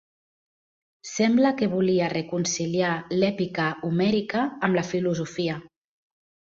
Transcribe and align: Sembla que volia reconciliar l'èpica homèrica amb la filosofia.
Sembla 1.09 1.51
que 1.59 1.69
volia 1.75 2.09
reconciliar 2.15 2.95
l'èpica 3.19 3.69
homèrica 3.91 4.45
amb 4.69 4.81
la 4.83 4.89
filosofia. 4.93 5.65